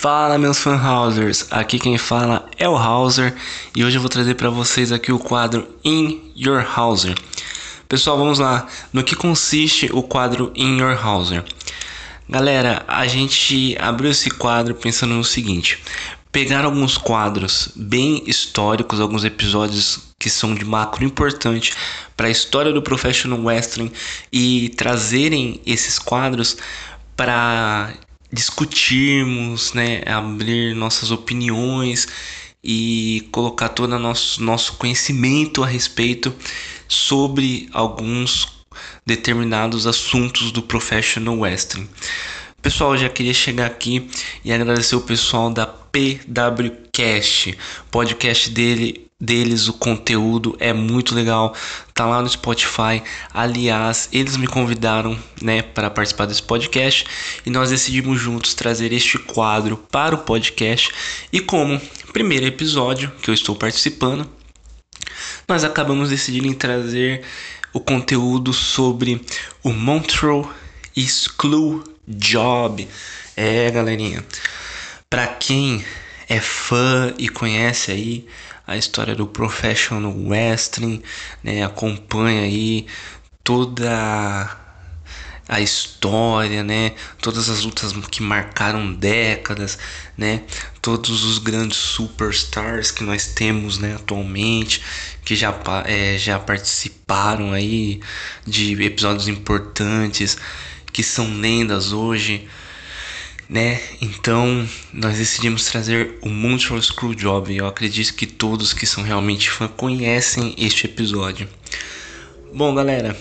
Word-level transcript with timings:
Fala 0.00 0.38
meus 0.38 0.56
fanhousers, 0.56 1.46
aqui 1.50 1.78
quem 1.78 1.98
fala 1.98 2.48
é 2.56 2.66
o 2.66 2.74
Hauser 2.74 3.34
e 3.76 3.84
hoje 3.84 3.98
eu 3.98 4.00
vou 4.00 4.08
trazer 4.08 4.34
para 4.34 4.48
vocês 4.48 4.92
aqui 4.92 5.12
o 5.12 5.18
quadro 5.18 5.68
In 5.84 6.32
Your 6.34 6.66
Hauser. 6.74 7.14
Pessoal, 7.86 8.16
vamos 8.16 8.38
lá. 8.38 8.66
No 8.94 9.04
que 9.04 9.14
consiste 9.14 9.90
o 9.92 10.02
quadro 10.02 10.52
In 10.54 10.78
Your 10.78 10.98
Hauser? 11.06 11.44
Galera, 12.26 12.82
a 12.88 13.06
gente 13.06 13.76
abriu 13.78 14.10
esse 14.10 14.30
quadro 14.30 14.74
pensando 14.74 15.12
no 15.12 15.22
seguinte: 15.22 15.78
pegar 16.32 16.64
alguns 16.64 16.96
quadros 16.96 17.70
bem 17.76 18.22
históricos, 18.26 19.02
alguns 19.02 19.22
episódios 19.22 20.14
que 20.18 20.30
são 20.30 20.54
de 20.54 20.64
macro 20.64 21.04
importante 21.04 21.74
para 22.16 22.28
a 22.28 22.30
história 22.30 22.72
do 22.72 22.80
professional 22.80 23.38
wrestling 23.38 23.92
e 24.32 24.70
trazerem 24.78 25.60
esses 25.66 25.98
quadros 25.98 26.56
para 27.14 27.92
discutirmos, 28.32 29.72
né, 29.72 30.02
abrir 30.06 30.74
nossas 30.74 31.10
opiniões 31.10 32.06
e 32.62 33.28
colocar 33.32 33.70
todo 33.70 33.92
o 33.94 33.98
nosso, 33.98 34.42
nosso 34.42 34.74
conhecimento 34.74 35.64
a 35.64 35.66
respeito 35.66 36.34
sobre 36.86 37.68
alguns 37.72 38.48
determinados 39.04 39.86
assuntos 39.86 40.52
do 40.52 40.62
professional 40.62 41.38
wrestling. 41.38 41.88
Pessoal, 42.62 42.96
já 42.96 43.08
queria 43.08 43.32
chegar 43.32 43.66
aqui 43.66 44.08
e 44.44 44.52
agradecer 44.52 44.94
o 44.94 45.00
pessoal 45.00 45.50
da 45.50 45.66
PWCast, 45.66 47.56
podcast 47.90 48.50
dele 48.50 49.09
deles, 49.20 49.68
o 49.68 49.74
conteúdo 49.74 50.56
é 50.58 50.72
muito 50.72 51.14
legal, 51.14 51.54
tá 51.92 52.06
lá 52.06 52.22
no 52.22 52.28
Spotify. 52.28 53.02
Aliás, 53.32 54.08
eles 54.12 54.36
me 54.36 54.46
convidaram, 54.46 55.18
né, 55.42 55.60
para 55.60 55.90
participar 55.90 56.26
desse 56.26 56.42
podcast 56.42 57.04
e 57.44 57.50
nós 57.50 57.70
decidimos 57.70 58.18
juntos 58.18 58.54
trazer 58.54 58.92
este 58.92 59.18
quadro 59.18 59.76
para 59.76 60.14
o 60.14 60.18
podcast. 60.18 60.90
E 61.32 61.40
como 61.40 61.80
primeiro 62.12 62.46
episódio 62.46 63.12
que 63.20 63.28
eu 63.28 63.34
estou 63.34 63.54
participando, 63.54 64.26
nós 65.46 65.64
acabamos 65.64 66.08
decidindo 66.08 66.46
em 66.46 66.54
trazer 66.54 67.22
o 67.72 67.80
conteúdo 67.80 68.52
sobre 68.52 69.20
o 69.62 69.70
Montreal 69.70 70.50
School 70.96 71.84
Job. 72.08 72.88
É, 73.36 73.70
galerinha, 73.70 74.24
para 75.08 75.26
quem 75.26 75.84
é 76.28 76.40
fã 76.40 77.12
e 77.18 77.28
conhece 77.28 77.90
aí 77.90 78.26
a 78.70 78.76
história 78.76 79.16
do 79.16 79.26
professional 79.26 80.14
wrestling, 80.16 81.02
né? 81.42 81.64
Acompanha 81.64 82.42
aí 82.42 82.86
toda 83.42 84.56
a 85.48 85.60
história, 85.60 86.62
né? 86.62 86.92
Todas 87.20 87.50
as 87.50 87.64
lutas 87.64 87.92
que 88.08 88.22
marcaram 88.22 88.94
décadas, 88.94 89.76
né? 90.16 90.44
Todos 90.80 91.24
os 91.24 91.38
grandes 91.38 91.78
superstars 91.78 92.92
que 92.92 93.02
nós 93.02 93.26
temos, 93.26 93.78
né? 93.78 93.96
Atualmente, 93.96 94.80
que 95.24 95.34
já, 95.34 95.52
é, 95.84 96.16
já 96.16 96.38
participaram 96.38 97.52
aí 97.52 98.00
de 98.46 98.80
episódios 98.84 99.26
importantes, 99.26 100.38
que 100.92 101.02
são 101.02 101.40
lendas 101.40 101.92
hoje 101.92 102.48
né? 103.50 103.80
Então 104.00 104.64
nós 104.92 105.18
decidimos 105.18 105.64
trazer 105.64 106.16
o 106.22 106.28
Montreal 106.28 106.80
Screwjob. 106.80 107.56
Eu 107.56 107.66
acredito 107.66 108.14
que 108.14 108.24
todos 108.24 108.72
que 108.72 108.86
são 108.86 109.02
realmente 109.02 109.50
fãs 109.50 109.70
conhecem 109.76 110.54
este 110.56 110.86
episódio. 110.86 111.48
Bom, 112.54 112.72
galera, 112.72 113.18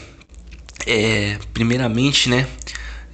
é, 0.86 1.40
primeiramente, 1.52 2.30
né? 2.30 2.48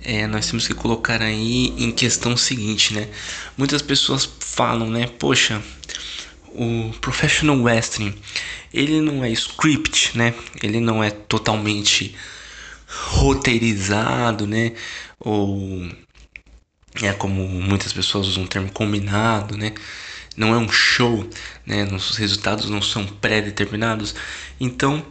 É, 0.03 0.27
nós 0.27 0.47
temos 0.47 0.67
que 0.67 0.73
colocar 0.73 1.21
aí 1.21 1.73
em 1.77 1.89
questão 1.91 2.33
o 2.33 2.37
seguinte, 2.37 2.93
né? 2.93 3.07
Muitas 3.57 3.81
pessoas 3.81 4.29
falam, 4.39 4.89
né? 4.89 5.07
Poxa, 5.07 5.61
o 6.49 6.91
professional 6.99 7.57
wrestling 7.61 8.13
ele 8.73 8.99
não 8.99 9.23
é 9.23 9.29
script, 9.31 10.17
né? 10.17 10.33
Ele 10.61 10.81
não 10.81 11.01
é 11.01 11.09
totalmente 11.09 12.13
roteirizado, 12.87 14.45
né? 14.45 14.73
Ou 15.17 15.89
é 17.03 17.13
como 17.13 17.47
muitas 17.47 17.91
pessoas 17.91 18.27
usam 18.27 18.43
o 18.43 18.47
termo 18.47 18.71
combinado, 18.71 19.57
né? 19.57 19.73
Não 20.37 20.53
é 20.53 20.57
um 20.57 20.69
show, 20.69 21.27
né? 21.65 21.83
Os 21.85 22.17
resultados 22.17 22.69
não 22.69 22.81
são 22.81 23.05
pré-determinados. 23.05 24.15
Então, 24.59 25.03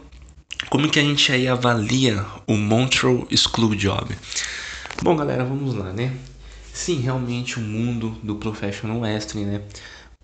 como 0.69 0.89
que 0.89 0.99
a 0.99 1.03
gente 1.03 1.31
aí 1.31 1.47
avalia 1.47 2.25
o 2.47 2.55
Montreal 2.55 3.27
School 3.35 3.75
Job? 3.75 4.15
Bom, 5.01 5.15
galera, 5.15 5.43
vamos 5.43 5.75
lá, 5.75 5.91
né? 5.91 6.13
Sim, 6.73 6.99
realmente 7.01 7.57
o 7.57 7.61
mundo 7.61 8.17
do 8.23 8.35
professional 8.35 8.99
wrestling, 8.99 9.45
né? 9.45 9.61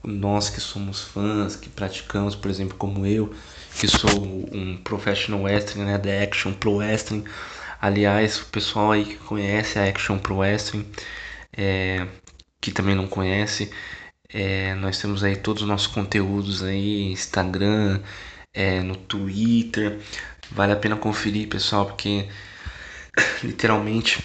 Nós 0.04 0.50
que 0.50 0.60
somos 0.60 1.02
fãs, 1.02 1.56
que 1.56 1.70
praticamos, 1.70 2.36
por 2.36 2.50
exemplo, 2.50 2.76
como 2.78 3.06
eu, 3.06 3.34
que 3.80 3.88
sou 3.88 4.24
um 4.52 4.78
professional 4.78 5.44
wrestling, 5.44 5.84
né, 5.84 5.98
da 5.98 6.24
Action 6.24 6.54
Pro 6.54 6.78
Wrestling. 6.78 7.24
Aliás, 7.80 8.42
o 8.42 8.46
pessoal 8.46 8.92
aí 8.92 9.06
que 9.06 9.16
conhece 9.16 9.78
a 9.78 9.88
Action 9.88 10.18
Pro 10.18 10.38
Wrestling, 10.38 10.86
é, 11.56 12.07
que 12.59 12.72
também 12.72 12.95
não 12.95 13.07
conhece, 13.07 13.72
é, 14.34 14.73
nós 14.75 14.97
temos 15.00 15.23
aí 15.23 15.35
todos 15.35 15.63
os 15.63 15.67
nossos 15.67 15.88
conteúdos 15.88 16.63
aí, 16.63 17.12
Instagram, 17.12 18.00
é, 18.53 18.81
no 18.81 18.95
Twitter. 18.95 20.00
Vale 20.51 20.73
a 20.73 20.78
pena 20.78 20.95
conferir, 20.95 21.47
pessoal, 21.50 21.85
porque 21.85 22.28
literalmente 23.44 24.23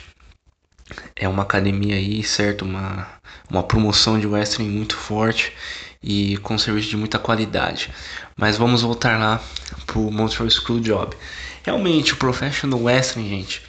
é 1.14 1.28
uma 1.28 1.42
academia 1.42 1.96
aí, 1.96 2.22
certo? 2.22 2.64
Uma, 2.64 3.08
uma 3.50 3.62
promoção 3.62 4.18
de 4.18 4.26
wrestling 4.26 4.68
muito 4.68 4.96
forte 4.96 5.52
e 6.02 6.36
com 6.38 6.56
serviço 6.56 6.90
de 6.90 6.96
muita 6.96 7.18
qualidade. 7.18 7.90
Mas 8.36 8.56
vamos 8.56 8.82
voltar 8.82 9.18
lá 9.18 9.42
pro 9.86 10.10
Montreal 10.10 10.48
School 10.50 10.80
Job. 10.80 11.16
Realmente, 11.64 12.12
o 12.12 12.16
professional 12.16 12.80
wrestling, 12.80 13.28
gente, 13.28 13.62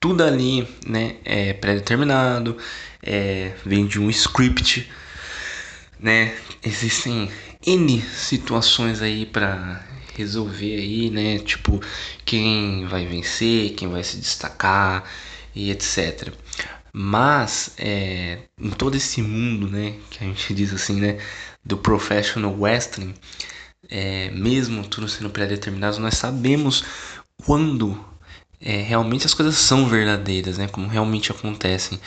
tudo 0.00 0.24
ali, 0.24 0.66
né, 0.84 1.16
é 1.24 1.52
pré-determinado, 1.52 2.56
é, 3.04 3.52
vem 3.64 3.86
de 3.86 4.00
um 4.00 4.08
script, 4.10 4.90
né? 6.00 6.34
Existem 6.62 7.30
N 7.66 8.00
situações 8.02 9.02
aí 9.02 9.26
para 9.26 9.84
resolver 10.14 10.74
aí, 10.74 11.10
né? 11.10 11.38
Tipo, 11.38 11.80
quem 12.24 12.86
vai 12.86 13.06
vencer, 13.06 13.74
quem 13.74 13.88
vai 13.88 14.02
se 14.02 14.16
destacar 14.16 15.04
e 15.54 15.70
etc. 15.70 16.32
Mas 16.92 17.74
é, 17.76 18.38
em 18.58 18.70
todo 18.70 18.96
esse 18.96 19.20
mundo, 19.20 19.68
né, 19.68 19.96
que 20.10 20.22
a 20.22 20.26
gente 20.26 20.54
diz 20.54 20.72
assim, 20.72 21.00
né, 21.00 21.18
do 21.64 21.76
professional 21.76 22.56
wrestling, 22.56 23.14
é, 23.88 24.30
mesmo 24.30 24.86
tudo 24.86 25.08
sendo 25.08 25.28
pré-determinado, 25.30 25.98
nós 25.98 26.14
sabemos 26.16 26.84
quando 27.44 27.98
é, 28.64 28.80
realmente 28.80 29.26
as 29.26 29.34
coisas 29.34 29.56
são 29.56 29.86
verdadeiras, 29.86 30.56
né? 30.56 30.66
Como 30.66 30.88
realmente 30.88 31.30
acontecem. 31.30 32.00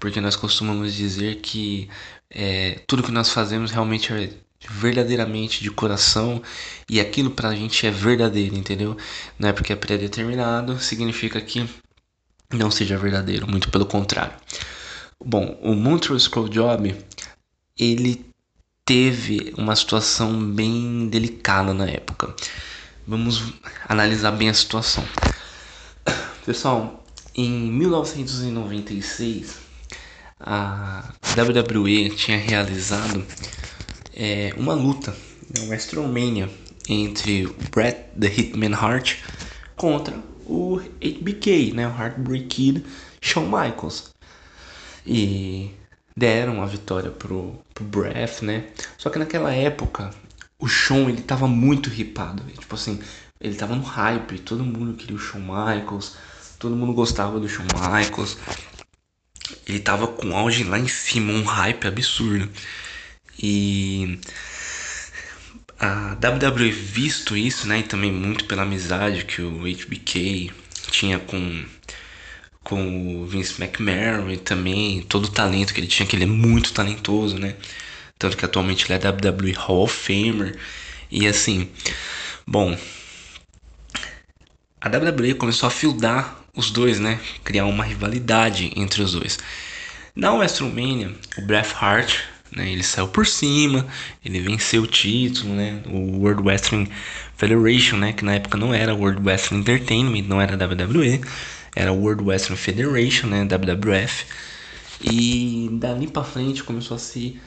Porque 0.00 0.20
nós 0.20 0.34
costumamos 0.34 0.92
dizer 0.92 1.36
que 1.36 1.88
é, 2.28 2.80
tudo 2.86 3.04
que 3.04 3.12
nós 3.12 3.30
fazemos 3.30 3.70
realmente 3.70 4.12
é 4.12 4.28
verdadeiramente 4.68 5.62
de 5.62 5.70
coração 5.70 6.42
e 6.88 7.00
aquilo 7.00 7.30
pra 7.30 7.54
gente 7.54 7.86
é 7.86 7.90
verdadeiro, 7.92 8.56
entendeu? 8.56 8.96
Não 9.38 9.48
é 9.48 9.52
porque 9.52 9.72
é 9.72 9.76
pré-determinado, 9.76 10.80
significa 10.80 11.40
que 11.40 11.68
não 12.52 12.72
seja 12.72 12.98
verdadeiro, 12.98 13.48
muito 13.48 13.70
pelo 13.70 13.86
contrário. 13.86 14.34
Bom, 15.24 15.58
o 15.62 16.18
Scroll 16.18 16.48
Job, 16.48 16.96
ele 17.78 18.26
teve 18.84 19.54
uma 19.56 19.76
situação 19.76 20.42
bem 20.52 21.08
delicada 21.08 21.72
na 21.72 21.86
época. 21.86 22.34
Vamos 23.06 23.44
analisar 23.88 24.32
bem 24.32 24.48
a 24.48 24.54
situação. 24.54 25.04
Pessoal, 26.44 27.04
em 27.34 27.70
1996, 27.70 29.58
a 30.40 31.12
WWE 31.36 32.08
tinha 32.10 32.38
realizado 32.38 33.22
é, 34.16 34.54
uma 34.56 34.72
luta, 34.72 35.10
né, 35.10 35.60
uma 35.60 35.68
WrestleMania, 35.68 36.48
entre 36.88 37.44
o 37.46 37.54
Bret 37.70 38.06
The 38.18 38.26
Hitman 38.26 38.74
Hart 38.74 39.18
contra 39.76 40.16
o 40.46 40.80
HBK, 40.98 41.72
né, 41.74 41.86
o 41.86 41.90
Heartbreak 41.90 42.46
Kid, 42.46 42.86
Shawn 43.20 43.44
Michaels. 43.44 44.10
E 45.06 45.70
deram 46.16 46.62
a 46.62 46.66
vitória 46.66 47.10
pro, 47.10 47.54
pro 47.74 47.84
Bret, 47.84 48.42
né? 48.44 48.68
Só 48.96 49.10
que 49.10 49.18
naquela 49.18 49.52
época 49.52 50.10
o 50.58 50.66
Shawn 50.66 51.10
ele 51.10 51.22
tava 51.22 51.46
muito 51.46 51.90
ripado, 51.90 52.42
tipo 52.58 52.74
assim, 52.74 52.98
ele 53.40 53.54
tava 53.54 53.74
no 53.74 53.82
hype, 53.82 54.38
todo 54.40 54.64
mundo 54.64 54.94
queria 54.96 55.16
o 55.16 55.18
Shawn 55.18 55.40
Michaels, 55.40 56.16
todo 56.58 56.76
mundo 56.76 56.92
gostava 56.92 57.40
do 57.40 57.48
Shawn 57.48 57.66
Michaels. 57.66 58.36
Ele 59.66 59.80
tava 59.80 60.06
com 60.06 60.36
auge 60.36 60.64
lá 60.64 60.78
em 60.78 60.88
cima, 60.88 61.32
um 61.32 61.44
hype 61.44 61.86
absurdo. 61.86 62.48
E 63.42 64.18
a 65.78 66.14
WWE 66.14 66.70
visto 66.70 67.36
isso, 67.36 67.66
né, 67.66 67.80
e 67.80 67.82
também 67.82 68.12
muito 68.12 68.44
pela 68.44 68.62
amizade 68.62 69.24
que 69.24 69.40
o 69.40 69.62
HBK 69.62 70.52
tinha 70.90 71.18
com 71.18 71.64
com 72.62 73.22
o 73.22 73.26
Vince 73.26 73.60
McMahon 73.60 74.36
também, 74.36 75.02
todo 75.02 75.24
o 75.24 75.30
talento 75.30 75.72
que 75.72 75.80
ele 75.80 75.86
tinha, 75.86 76.06
que 76.06 76.14
ele 76.14 76.24
é 76.24 76.26
muito 76.26 76.72
talentoso, 76.72 77.38
né? 77.38 77.56
Tanto 78.18 78.36
que 78.36 78.44
atualmente 78.44 78.84
ele 78.84 79.02
é 79.02 79.08
WWE 79.08 79.52
Hall 79.52 79.84
of 79.84 79.94
Famer. 79.94 80.58
E 81.10 81.26
assim, 81.26 81.68
bom, 82.46 82.76
a 84.80 84.88
WWE 84.88 85.34
começou 85.34 85.66
a 85.66 85.70
fildar 85.70 86.40
os 86.56 86.70
dois, 86.70 86.98
né? 86.98 87.20
Criar 87.44 87.66
uma 87.66 87.84
rivalidade 87.84 88.72
entre 88.74 89.02
os 89.02 89.12
dois. 89.12 89.38
Na 90.16 90.32
WrestleMania, 90.32 91.14
o 91.38 91.42
Bret 91.42 91.68
Hart, 91.78 92.18
né, 92.50 92.70
ele 92.70 92.82
saiu 92.82 93.06
por 93.06 93.26
cima, 93.26 93.86
ele 94.24 94.40
venceu 94.40 94.82
o 94.82 94.86
título, 94.86 95.54
né, 95.54 95.82
o 95.86 96.18
World 96.18 96.42
Wrestling 96.42 96.88
Federation, 97.36 97.96
né, 97.96 98.12
que 98.12 98.24
na 98.24 98.34
época 98.34 98.58
não 98.58 98.74
era 98.74 98.94
World 98.94 99.22
Wrestling 99.22 99.60
Entertainment, 99.60 100.22
não 100.22 100.40
era 100.40 100.56
WWE, 100.56 101.20
era 101.76 101.92
World 101.92 102.24
Wrestling 102.24 102.56
Federation, 102.56 103.28
né, 103.28 103.44
WWF. 103.44 104.26
E 105.00 105.68
dali 105.74 106.08
para 106.08 106.24
frente 106.24 106.64
começou 106.64 106.96
a 106.96 107.00
se 107.00 107.40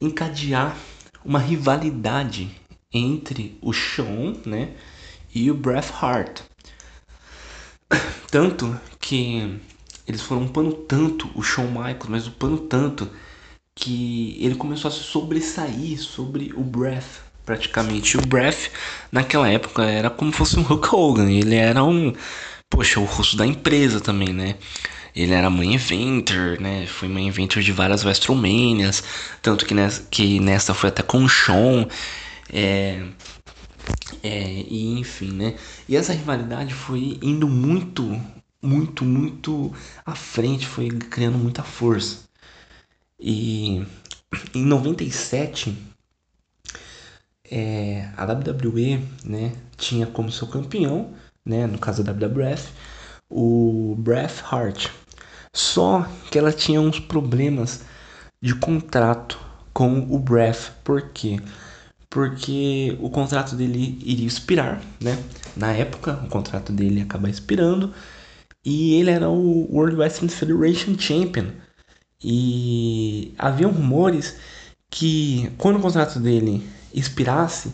encadear 0.00 0.76
uma 1.24 1.38
rivalidade 1.38 2.48
entre 2.92 3.58
o 3.60 3.72
Shawn, 3.72 4.40
né, 4.46 4.70
e 5.34 5.50
o 5.50 5.54
Bret 5.54 5.86
Hart. 6.00 6.40
Tanto 8.30 8.78
que 9.00 9.60
eles 10.06 10.20
foram 10.20 10.46
pano 10.46 10.72
tanto 10.72 11.30
o 11.34 11.42
Shawn 11.42 11.68
Michaels, 11.68 12.08
mas 12.08 12.26
o 12.26 12.32
pano 12.32 12.58
tanto 12.58 13.10
que 13.74 14.36
ele 14.40 14.54
começou 14.54 14.88
a 14.88 14.92
se 14.92 15.00
sobressair 15.00 15.98
sobre 16.00 16.52
o 16.54 16.62
Bret, 16.62 17.04
praticamente. 17.44 18.16
O 18.16 18.20
Bret, 18.20 18.70
naquela 19.10 19.48
época, 19.48 19.84
era 19.84 20.10
como 20.10 20.32
fosse 20.32 20.58
um 20.58 20.62
Hulk 20.62 20.94
Hogan. 20.94 21.30
Ele 21.30 21.56
era 21.56 21.82
um, 21.82 22.12
poxa, 22.68 23.00
o 23.00 23.04
rosto 23.04 23.36
da 23.36 23.46
empresa 23.46 24.00
também, 24.00 24.32
né? 24.32 24.56
Ele 25.14 25.32
era 25.32 25.50
main 25.50 25.74
eventer, 25.74 26.60
né? 26.60 26.86
Foi 26.86 27.08
main 27.08 27.28
eventer 27.28 27.62
de 27.62 27.72
várias 27.72 28.04
WrestleManias, 28.04 29.02
tanto 29.42 29.66
que 29.66 29.74
nessa, 29.74 30.06
que 30.10 30.38
nessa 30.38 30.72
foi 30.74 30.88
até 30.88 31.02
com 31.02 31.24
o 31.24 31.28
Shawn. 31.28 31.88
É, 32.52 33.02
é, 34.22 34.64
e 34.68 34.98
enfim, 34.98 35.32
né? 35.32 35.56
E 35.88 35.96
essa 35.96 36.12
rivalidade 36.12 36.74
foi 36.74 37.18
indo 37.22 37.48
muito, 37.48 38.20
muito, 38.62 39.04
muito 39.04 39.72
à 40.04 40.14
frente, 40.14 40.66
foi 40.66 40.88
criando 40.88 41.38
muita 41.38 41.62
força. 41.62 42.28
E 43.18 43.86
em 44.54 44.64
97, 44.64 45.76
é, 47.50 48.08
a 48.16 48.24
WWE 48.24 49.02
né, 49.24 49.52
tinha 49.76 50.06
como 50.06 50.30
seu 50.30 50.46
campeão, 50.46 51.12
né, 51.44 51.66
no 51.66 51.78
caso 51.78 52.04
da 52.04 52.12
WWF, 52.12 52.72
o 53.28 53.96
Bret 53.98 54.32
Hart. 54.50 54.88
Só 55.52 56.06
que 56.30 56.38
ela 56.38 56.52
tinha 56.52 56.80
uns 56.80 57.00
problemas 57.00 57.82
de 58.40 58.54
contrato 58.54 59.38
com 59.72 59.98
o 60.14 60.18
Bret. 60.18 60.70
Por 60.84 61.10
quê? 61.10 61.40
Porque 62.10 62.96
o 63.00 63.08
contrato 63.08 63.54
dele 63.54 63.98
iria 64.04 64.26
expirar, 64.26 64.82
né? 65.00 65.16
Na 65.56 65.72
época, 65.72 66.20
o 66.24 66.28
contrato 66.28 66.72
dele 66.72 66.96
ia 66.96 67.04
acabar 67.04 67.28
expirando. 67.28 67.94
E 68.64 68.94
ele 68.94 69.10
era 69.10 69.28
o 69.28 69.72
World 69.72 69.96
Wrestling 69.96 70.28
Federation 70.28 70.98
Champion. 70.98 71.46
E 72.22 73.32
havia 73.38 73.68
rumores 73.68 74.36
que 74.90 75.50
quando 75.56 75.76
o 75.76 75.80
contrato 75.80 76.18
dele 76.18 76.68
expirasse, 76.92 77.72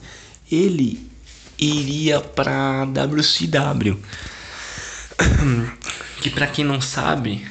ele 0.52 1.10
iria 1.58 2.20
para 2.20 2.84
WCW. 2.84 3.98
Que 6.20 6.30
para 6.30 6.46
quem 6.46 6.64
não 6.64 6.80
sabe, 6.80 7.46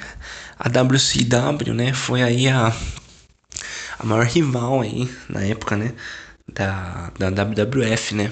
a 0.58 0.68
WCW, 0.68 1.74
né, 1.74 1.94
foi 1.94 2.24
aí 2.24 2.48
a 2.48 2.76
a 3.98 4.06
maior 4.06 4.26
rival 4.26 4.82
aí 4.82 5.10
na 5.30 5.44
época, 5.44 5.78
né, 5.78 5.94
da, 6.52 7.12
da 7.18 7.30
WWF, 7.30 8.16
né? 8.16 8.32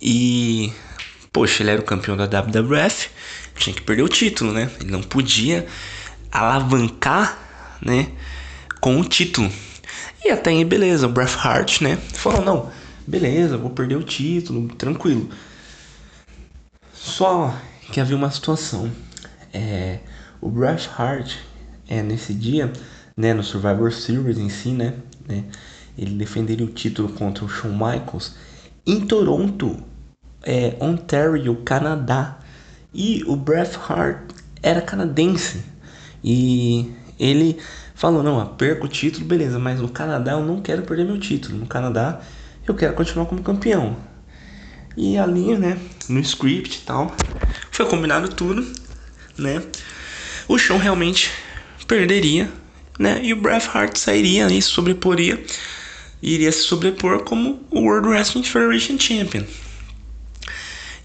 E 0.00 0.72
poxa, 1.32 1.62
ele 1.62 1.70
era 1.70 1.80
o 1.80 1.84
campeão 1.84 2.16
da 2.16 2.24
WWF, 2.24 3.10
tinha 3.56 3.74
que 3.74 3.82
perder 3.82 4.02
o 4.02 4.08
título, 4.08 4.52
né? 4.52 4.70
Ele 4.80 4.90
não 4.90 5.02
podia 5.02 5.66
alavancar 6.30 7.38
né, 7.80 8.10
com 8.80 8.98
o 9.00 9.04
título. 9.04 9.50
E 10.24 10.30
até 10.30 10.50
aí, 10.50 10.64
beleza, 10.64 11.06
o 11.06 11.10
Bret 11.10 11.34
Hart, 11.38 11.80
né, 11.80 11.96
falou, 11.96 12.44
não, 12.44 12.70
beleza, 13.06 13.56
vou 13.56 13.70
perder 13.70 13.96
o 13.96 14.02
título, 14.02 14.68
tranquilo. 14.74 15.28
Só 16.92 17.54
que 17.92 18.00
havia 18.00 18.16
uma 18.16 18.30
situação, 18.30 18.90
é, 19.52 20.00
o 20.40 20.50
Bret 20.50 20.88
Hart, 20.96 21.36
é, 21.88 22.02
nesse 22.02 22.34
dia, 22.34 22.72
né, 23.16 23.32
no 23.32 23.42
Survivor 23.42 23.92
Series 23.92 24.38
em 24.38 24.48
si, 24.48 24.70
né, 24.70 24.94
né, 25.26 25.44
ele 25.98 26.14
defenderia 26.14 26.64
o 26.64 26.70
título 26.70 27.08
contra 27.08 27.44
o 27.44 27.48
Shawn 27.48 27.72
Michaels 27.72 28.36
em 28.86 29.00
Toronto, 29.00 29.76
é, 30.42 30.76
Ontario, 30.80 31.54
Canadá. 31.56 32.38
E 32.94 33.22
o 33.26 33.36
Bret 33.36 33.76
Hart 33.88 34.30
era 34.62 34.80
canadense. 34.80 35.62
E 36.22 36.90
ele 37.18 37.58
falou: 37.94 38.22
não, 38.22 38.44
perco 38.54 38.86
o 38.86 38.88
título, 38.88 39.26
beleza, 39.26 39.58
mas 39.58 39.80
no 39.80 39.88
Canadá 39.88 40.32
eu 40.32 40.42
não 40.42 40.62
quero 40.62 40.82
perder 40.82 41.04
meu 41.04 41.18
título. 41.18 41.58
No 41.58 41.66
Canadá 41.66 42.20
eu 42.66 42.74
quero 42.74 42.94
continuar 42.94 43.26
como 43.26 43.42
campeão. 43.42 43.96
E 44.96 45.16
ali, 45.16 45.56
né, 45.56 45.78
no 46.08 46.18
script 46.20 46.80
e 46.82 46.86
tal, 46.86 47.14
foi 47.70 47.86
combinado 47.86 48.28
tudo, 48.28 48.66
né? 49.36 49.62
O 50.48 50.58
show 50.58 50.76
realmente 50.76 51.30
perderia, 51.86 52.50
né? 52.98 53.20
E 53.22 53.32
o 53.32 53.40
Bret 53.40 53.68
Hart 53.72 53.96
sairia 53.96 54.46
e 54.48 54.60
sobreporia, 54.60 55.40
iria 56.22 56.50
se 56.52 56.60
sobrepor 56.60 57.24
como 57.24 57.64
o 57.70 57.80
World 57.80 58.08
Wrestling 58.08 58.44
Federation 58.44 58.98
Champion. 58.98 59.44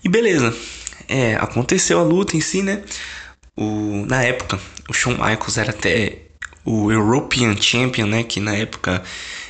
E 0.03 0.09
beleza, 0.09 0.53
é, 1.07 1.35
aconteceu 1.35 1.99
a 1.99 2.03
luta 2.03 2.35
em 2.35 2.41
si, 2.41 2.61
né? 2.61 2.83
O, 3.55 4.05
na 4.07 4.23
época, 4.23 4.59
o 4.89 4.93
Shawn 4.93 5.13
Michaels 5.13 5.57
era 5.57 5.69
até 5.69 6.17
o 6.65 6.91
European 6.91 7.55
Champion, 7.59 8.07
né? 8.07 8.23
Que 8.23 8.39
na 8.39 8.55
época 8.55 9.03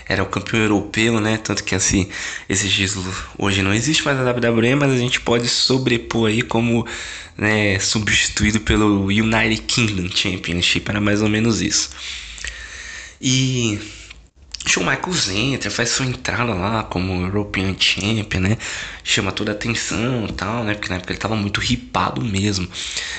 era 0.07 0.21
o 0.21 0.25
campeão 0.25 0.62
europeu, 0.62 1.19
né? 1.19 1.38
Tanto 1.38 1.63
que 1.63 1.74
assim, 1.74 2.10
esse 2.48 2.69
título 2.69 3.13
hoje 3.38 3.62
não 3.62 3.74
existe 3.74 4.04
mais 4.04 4.18
na 4.18 4.31
WWE, 4.31 4.75
mas 4.75 4.92
a 4.92 4.98
gente 4.98 5.21
pode 5.21 5.48
sobrepor 5.48 6.30
aí 6.30 6.42
como 6.42 6.86
né, 7.38 7.80
substituído 7.80 8.60
pelo 8.60 9.06
United 9.06 9.62
Kingdom 9.62 10.10
Championship, 10.15 10.89
era 10.89 11.01
mais 11.01 11.21
ou 11.21 11.30
menos 11.30 11.62
isso. 11.62 11.89
E 13.21 13.80
Michaels 14.65 15.29
entra, 15.29 15.70
faz 15.70 15.89
sua 15.89 16.05
entrada 16.05 16.53
lá 16.53 16.84
como 16.84 17.22
European 17.25 17.75
Champion, 17.77 18.39
né? 18.39 18.58
Chama 19.03 19.32
toda 19.32 19.51
a 19.51 19.55
atenção 19.55 20.25
e 20.27 20.34
tal, 20.34 20.63
né? 20.63 20.74
Porque 20.74 20.89
na 20.89 20.96
época 20.96 21.12
ele 21.12 21.20
tava 21.20 21.36
muito 21.36 21.60
ripado 21.60 22.22
mesmo. 22.24 22.67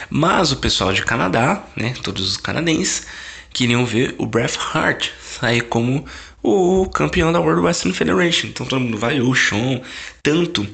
Mas 0.09 0.53
o 0.53 0.57
pessoal 0.57 0.93
de 0.93 1.05
Canadá, 1.05 1.63
né? 1.77 1.95
Todos 2.03 2.31
os 2.31 2.37
canadenses 2.37 3.07
queriam 3.53 3.85
ver 3.85 4.15
o 4.19 4.27
Bret 4.27 4.59
Hart 4.73 5.11
sair 5.21 5.63
como 5.63 6.05
o 6.43 6.87
campeão 6.87 7.33
da 7.33 7.41
World 7.41 7.63
Wrestling 7.63 7.95
Federation. 7.95 8.49
Então 8.49 8.67
todo 8.67 8.81
mundo 8.81 8.99
vai, 8.99 9.21
o 9.21 9.35
Shawn. 9.35 9.81
Tanto 10.23 10.67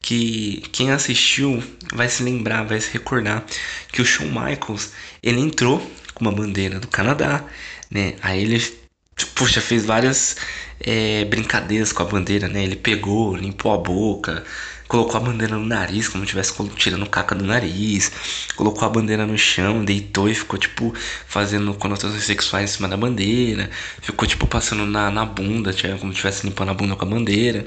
que 0.00 0.62
quem 0.72 0.92
assistiu 0.92 1.62
vai 1.92 2.08
se 2.08 2.22
lembrar, 2.22 2.64
vai 2.64 2.80
se 2.80 2.92
recordar 2.92 3.44
que 3.92 4.00
o 4.00 4.04
Shawn 4.04 4.28
Michaels 4.28 4.92
ele 5.22 5.40
entrou 5.40 5.78
com 6.14 6.24
uma 6.24 6.32
bandeira 6.32 6.78
do 6.78 6.88
Canadá, 6.88 7.44
né? 7.90 8.14
Aí 8.22 8.42
ele 8.42 8.85
puxa, 9.24 9.60
fez 9.60 9.84
várias 9.86 10.36
é, 10.80 11.24
brincadeiras 11.24 11.92
com 11.92 12.02
a 12.02 12.06
bandeira, 12.06 12.48
né? 12.48 12.62
Ele 12.62 12.76
pegou, 12.76 13.34
limpou 13.36 13.72
a 13.72 13.78
boca, 13.78 14.44
colocou 14.88 15.16
a 15.16 15.20
bandeira 15.20 15.56
no 15.56 15.64
nariz, 15.64 16.08
como 16.08 16.24
se 16.24 16.36
estivesse 16.36 16.54
tirando 16.76 17.08
caca 17.08 17.34
do 17.34 17.44
nariz, 17.44 18.12
colocou 18.56 18.86
a 18.86 18.90
bandeira 18.90 19.26
no 19.26 19.36
chão, 19.38 19.84
deitou 19.84 20.28
e 20.28 20.34
ficou, 20.34 20.58
tipo, 20.58 20.92
fazendo 21.26 21.74
conotações 21.74 22.24
sexuais 22.24 22.70
em 22.70 22.74
cima 22.74 22.88
da 22.88 22.96
bandeira, 22.96 23.70
ficou, 24.00 24.26
tipo, 24.28 24.46
passando 24.46 24.86
na, 24.86 25.10
na 25.10 25.24
bunda, 25.24 25.72
como 25.72 26.12
se 26.12 26.18
estivesse 26.18 26.46
limpando 26.46 26.70
a 26.70 26.74
bunda 26.74 26.96
com 26.96 27.04
a 27.04 27.08
bandeira. 27.08 27.66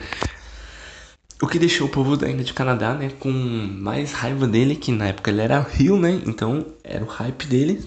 O 1.42 1.48
que 1.48 1.58
deixou 1.58 1.88
o 1.88 1.90
povo 1.90 2.24
ainda 2.26 2.44
de 2.44 2.54
Canadá, 2.54 2.94
né, 2.94 3.12
com 3.18 3.32
mais 3.32 4.12
raiva 4.12 4.46
dele, 4.46 4.76
que 4.76 4.92
na 4.92 5.08
época 5.08 5.32
ele 5.32 5.42
era 5.42 5.62
Rio, 5.62 5.98
né, 5.98 6.22
então 6.26 6.66
era 6.84 7.04
o 7.04 7.08
hype 7.08 7.46
dele, 7.46 7.84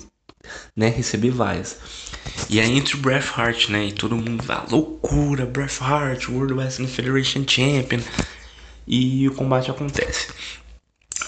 né, 0.74 0.88
receber 0.88 1.30
vaias. 1.30 1.76
E 2.48 2.60
aí 2.60 2.76
entre 2.76 2.96
o 2.96 2.98
Bret 2.98 3.26
Hart, 3.34 3.68
né, 3.68 3.86
e 3.86 3.92
todo 3.92 4.16
mundo 4.16 4.42
vai, 4.42 4.64
loucura, 4.70 5.46
Bret 5.46 5.78
Hart, 5.80 6.28
World 6.28 6.54
Wrestling 6.54 6.88
Federation 6.88 7.44
Champion, 7.46 8.00
e 8.86 9.28
o 9.28 9.34
combate 9.34 9.70
acontece. 9.70 10.28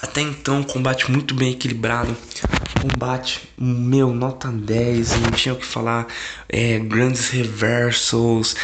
Até 0.02 0.20
então, 0.20 0.62
combate 0.62 1.10
muito 1.10 1.34
bem 1.34 1.52
equilibrado, 1.52 2.16
combate, 2.80 3.48
meu, 3.56 4.12
nota 4.12 4.48
10, 4.48 5.20
não 5.20 5.30
tinha 5.30 5.54
o 5.54 5.58
que 5.58 5.64
falar, 5.64 6.06
é, 6.48 6.78
grandes 6.78 7.30
reversals, 7.30 8.54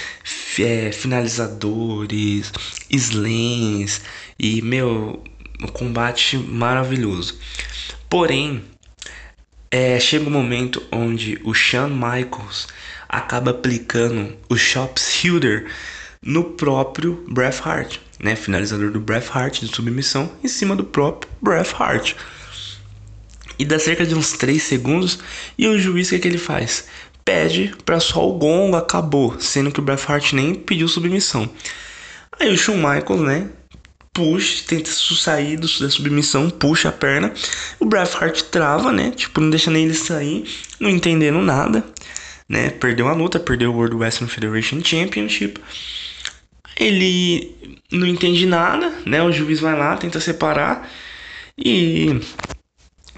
é, 0.59 0.93
finalizadores, 0.93 2.53
slams, 2.91 4.03
e, 4.39 4.61
meu, 4.61 5.23
um 5.63 5.69
combate 5.69 6.37
maravilhoso. 6.37 7.39
Porém, 8.09 8.65
é, 9.71 10.00
chega 10.00 10.27
um 10.27 10.33
momento 10.33 10.83
onde 10.91 11.41
o 11.45 11.55
Shawn 11.55 11.91
Michaels 11.91 12.67
acaba 13.09 13.53
aplicando 13.53 14.37
o 14.49 14.57
Shopshooter 14.57 15.71
no 16.21 16.43
próprio 16.43 17.25
Bret 17.29 17.61
Hart, 17.65 17.99
né? 18.19 18.35
Finalizador 18.35 18.91
do 18.91 19.00
Bret 19.00 19.27
Hart 19.33 19.61
de 19.61 19.69
submissão 19.69 20.31
em 20.43 20.49
cima 20.49 20.75
do 20.75 20.85
próprio 20.85 21.31
Bret 21.41 21.71
Hart. 21.79 22.15
E 23.59 23.65
dá 23.65 23.79
cerca 23.79 24.05
de 24.05 24.15
uns 24.15 24.33
3 24.33 24.61
segundos 24.61 25.21
e 25.57 25.69
o 25.69 25.79
juiz 25.79 26.09
o 26.09 26.11
que, 26.11 26.17
é 26.17 26.19
que 26.19 26.29
ele 26.29 26.39
faz? 26.39 26.89
Pede 27.25 27.73
para 27.85 28.00
só 28.00 28.29
o 28.29 28.39
gongo 28.39 28.77
acabou, 28.77 29.39
sendo 29.39 29.71
que 29.71 29.79
o 29.79 29.83
Bret 29.83 30.03
Hart 30.09 30.33
nem 30.33 30.55
pediu 30.55 30.89
submissão. 30.89 31.49
Aí 32.41 32.53
o 32.53 32.59
Shawn 32.59 32.77
Michaels, 32.77 33.21
né, 33.21 33.49
puxa, 34.12 34.64
tenta 34.67 34.90
sair 34.90 35.57
da 35.57 35.67
submissão, 35.67 36.50
puxa 36.50 36.88
a 36.88 36.93
perna. 36.93 37.33
O 37.79 37.87
Bret 37.87 38.11
Hart 38.17 38.43
trava, 38.43 38.93
né? 38.93 39.11
Tipo, 39.12 39.40
não 39.40 39.50
deixa 39.50 39.71
nem 39.71 39.85
ele 39.85 39.95
sair, 39.95 40.45
não 40.79 40.90
entendendo 40.90 41.40
nada, 41.40 41.85
né? 42.49 42.71
Perdeu 42.71 43.09
a 43.09 43.14
luta, 43.14 43.38
perdeu 43.38 43.73
o 43.73 43.76
World 43.76 43.97
Wrestling 43.97 44.29
Federation 44.29 44.83
Championship. 44.85 45.61
Ele 46.79 47.55
não 47.90 48.07
entende 48.07 48.47
nada, 48.47 48.93
né? 49.07 49.23
O 49.23 49.33
juiz 49.33 49.61
vai 49.61 49.76
lá, 49.76 49.97
tenta 49.97 50.21
separar 50.21 50.90
e 51.59 52.21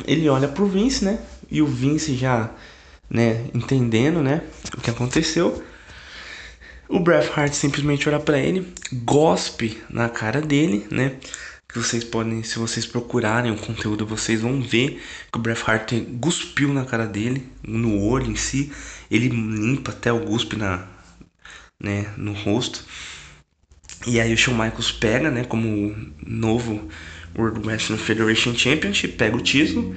ele 0.06 0.28
olha 0.28 0.49
pro 0.49 0.66
Vince, 0.66 1.04
né? 1.04 1.18
E 1.50 1.62
o 1.62 1.66
Vince 1.66 2.16
já, 2.16 2.50
né, 3.08 3.44
entendendo, 3.54 4.22
né, 4.22 4.42
o 4.76 4.80
que 4.80 4.90
aconteceu. 4.90 5.62
O 6.92 7.00
Bret 7.00 7.30
Hart 7.34 7.54
simplesmente 7.54 8.06
olha 8.06 8.20
para 8.20 8.38
ele, 8.38 8.70
gospe 8.92 9.78
na 9.88 10.11
cara 10.11 10.42
dele, 10.42 10.87
né? 10.90 11.14
Que 11.66 11.78
vocês 11.78 12.04
podem, 12.04 12.42
se 12.42 12.58
vocês 12.58 12.84
procurarem 12.84 13.50
o 13.50 13.56
conteúdo, 13.56 14.04
vocês 14.04 14.42
vão 14.42 14.61
ver 14.61 15.02
que 15.32 15.38
o 15.38 15.40
Bret 15.40 15.58
Hart 15.66 15.90
cuspiu 16.20 16.70
na 16.70 16.84
cara 16.84 17.06
dele, 17.06 17.49
no 17.66 17.99
olho 17.99 18.30
em 18.30 18.37
si. 18.37 18.70
Ele 19.11 19.28
limpa 19.28 19.90
até 19.90 20.12
o 20.12 20.20
guspe 20.20 20.54
na, 20.54 20.87
né, 21.80 22.12
no 22.18 22.34
rosto. 22.34 22.84
E 24.06 24.20
aí 24.20 24.34
o 24.34 24.37
Shawn 24.37 24.52
Michaels 24.52 24.92
pega, 24.92 25.30
né, 25.30 25.44
como 25.44 25.96
novo 26.26 26.90
World 27.34 27.66
Wrestling 27.66 27.96
Federation 27.96 28.54
Championship, 28.54 29.14
pega 29.14 29.34
o 29.34 29.40
título 29.40 29.96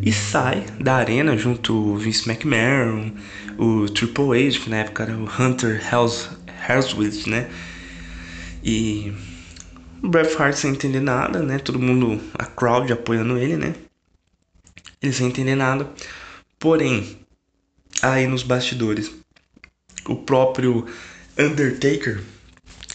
e 0.00 0.12
sai 0.12 0.64
da 0.78 0.94
arena 0.94 1.36
junto 1.36 1.74
o 1.74 1.96
Vince 1.96 2.30
McMahon, 2.30 3.10
o 3.58 3.88
Triple 3.88 4.46
H, 4.46 4.60
que 4.60 4.70
na 4.70 4.78
época 4.78 5.02
era 5.02 5.16
o 5.16 5.24
Hunter 5.24 5.82
Helmswith, 6.68 7.26
né? 7.26 7.50
E 8.62 9.12
o 10.02 10.08
Bret 10.08 10.34
Hart 10.36 10.54
sem 10.54 10.70
entender 10.70 11.00
nada, 11.00 11.40
né? 11.42 11.58
Todo 11.58 11.78
mundo, 11.78 12.20
a 12.34 12.46
crowd 12.46 12.92
apoiando 12.92 13.36
ele, 13.36 13.56
né? 13.56 13.74
Ele 15.02 15.12
sem 15.12 15.26
entender 15.26 15.56
nada. 15.56 15.90
Porém, 16.58 17.18
aí 18.00 18.26
nos 18.26 18.42
bastidores, 18.42 19.10
o 20.06 20.16
próprio 20.16 20.86
Undertaker 21.38 22.22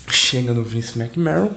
chega 0.09 0.53
no 0.53 0.63
Vince 0.63 0.99
McMahon, 0.99 1.51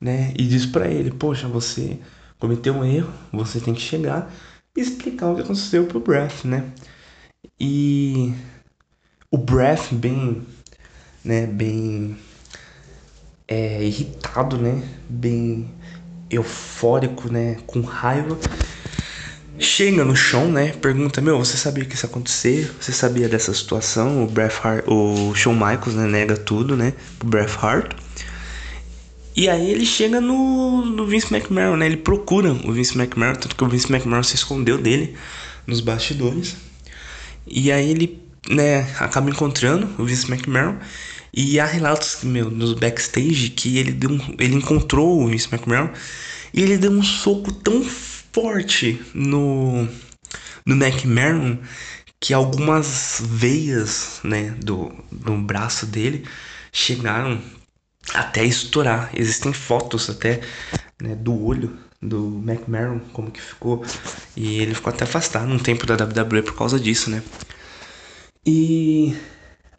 né? 0.00 0.32
E 0.36 0.46
diz 0.46 0.64
para 0.66 0.88
ele: 0.88 1.10
Poxa, 1.10 1.46
você 1.46 1.98
cometeu 2.38 2.74
um 2.74 2.84
erro, 2.84 3.12
você 3.32 3.60
tem 3.60 3.74
que 3.74 3.80
chegar 3.80 4.32
explicar 4.80 5.30
o 5.30 5.34
que 5.34 5.42
aconteceu 5.42 5.86
pro 5.86 6.00
Breath, 6.00 6.44
né? 6.44 6.70
E 7.60 8.32
o 9.30 9.38
Breath 9.38 9.92
bem, 9.92 10.46
né, 11.24 11.46
bem 11.46 12.16
é, 13.46 13.82
irritado, 13.82 14.58
né? 14.58 14.82
Bem 15.08 15.70
eufórico, 16.30 17.32
né? 17.32 17.56
Com 17.66 17.80
raiva. 17.80 18.38
Chega 19.58 20.04
no 20.04 20.14
chão, 20.14 20.50
né? 20.50 20.72
Pergunta: 20.72 21.20
Meu, 21.20 21.38
você 21.38 21.56
sabia 21.56 21.84
que 21.84 21.94
isso 21.94 22.06
ia 22.06 22.10
acontecer? 22.10 22.70
Você 22.80 22.92
sabia 22.92 23.28
dessa 23.28 23.52
situação? 23.54 24.22
O 24.24 24.26
Bret 24.26 24.54
Hart, 24.62 24.84
o 24.86 25.34
Shawn 25.34 25.54
Michaels, 25.54 25.94
né? 25.94 26.06
Nega 26.06 26.36
tudo, 26.36 26.76
né? 26.76 26.92
Pro 27.18 27.28
Bret 27.28 27.50
Hart. 27.60 27.92
E 29.34 29.48
aí 29.48 29.70
ele 29.70 29.86
chega 29.86 30.20
no, 30.20 30.84
no 30.84 31.06
Vince 31.06 31.32
McMahon, 31.32 31.76
né? 31.76 31.86
Ele 31.86 31.96
procura 31.96 32.52
o 32.52 32.72
Vince 32.72 32.98
McMahon, 32.98 33.34
tanto 33.34 33.54
que 33.54 33.64
o 33.64 33.68
Vince 33.68 33.92
McMahon 33.92 34.22
se 34.22 34.34
escondeu 34.34 34.78
dele 34.78 35.16
nos 35.66 35.80
bastidores. 35.80 36.56
E 37.50 37.70
aí 37.72 37.90
ele, 37.90 38.22
né, 38.48 38.80
acaba 38.98 39.30
encontrando 39.30 39.88
o 39.98 40.04
Vince 40.04 40.30
McMahon. 40.30 40.78
E 41.32 41.60
há 41.60 41.66
relatos, 41.66 42.24
meu, 42.24 42.50
nos 42.50 42.72
backstage 42.74 43.50
que 43.50 43.78
ele 43.78 43.92
deu 43.92 44.10
um, 44.10 44.20
ele 44.38 44.56
encontrou 44.56 45.22
o 45.22 45.28
Vince 45.28 45.48
McMahon 45.52 45.90
e 46.52 46.62
ele 46.62 46.78
deu 46.78 46.90
um 46.90 47.02
soco 47.02 47.52
tão 47.52 47.84
forte 47.84 49.00
no 49.14 49.86
no 50.64 50.74
McMahon 50.74 51.58
que 52.20 52.34
algumas 52.34 53.22
veias, 53.24 54.20
né, 54.24 54.50
do, 54.62 54.92
do 55.10 55.36
braço 55.36 55.86
dele 55.86 56.24
chegaram 56.72 57.40
até 58.14 58.44
estourar. 58.44 59.10
Existem 59.14 59.52
fotos 59.52 60.10
até 60.10 60.40
né, 61.00 61.14
do 61.14 61.34
olho 61.44 61.78
do 62.00 62.42
McMahon, 62.44 63.00
como 63.12 63.30
que 63.30 63.40
ficou. 63.40 63.82
E 64.36 64.60
ele 64.60 64.74
ficou 64.74 64.92
até 64.92 65.04
afastado 65.04 65.50
um 65.50 65.58
tempo 65.58 65.86
da 65.86 65.94
WWE 65.94 66.42
por 66.42 66.56
causa 66.56 66.78
disso, 66.78 67.10
né? 67.10 67.22
E 68.46 69.16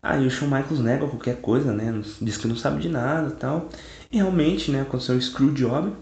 aí 0.02 0.26
o 0.26 0.30
Shawn 0.30 0.50
Michaels 0.50 0.80
nega 0.80 1.08
qualquer 1.08 1.38
coisa, 1.42 1.72
né? 1.72 2.02
Diz 2.22 2.38
que 2.38 2.48
não 2.48 2.56
sabe 2.56 2.82
de 2.82 2.90
nada 2.90 3.32
tal. 3.32 3.70
E 4.12 4.18
realmente, 4.18 4.72
né, 4.72 4.82
aconteceu 4.82 5.16
um 5.16 5.22
screw 5.22 5.52
job. 5.52 5.94